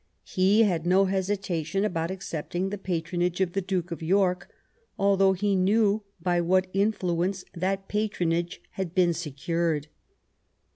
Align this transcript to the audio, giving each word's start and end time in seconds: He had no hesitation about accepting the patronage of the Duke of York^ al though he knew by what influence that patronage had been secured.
He 0.25 0.63
had 0.63 0.83
no 0.87 1.05
hesitation 1.05 1.85
about 1.85 2.09
accepting 2.09 2.69
the 2.71 2.79
patronage 2.79 3.39
of 3.39 3.53
the 3.53 3.61
Duke 3.61 3.91
of 3.91 3.99
York^ 3.99 4.45
al 4.99 5.15
though 5.15 5.33
he 5.33 5.55
knew 5.55 6.01
by 6.19 6.41
what 6.41 6.71
influence 6.73 7.45
that 7.53 7.87
patronage 7.87 8.63
had 8.71 8.95
been 8.95 9.13
secured. 9.13 9.89